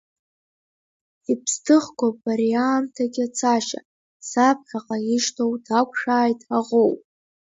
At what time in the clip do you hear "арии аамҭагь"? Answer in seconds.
2.31-3.19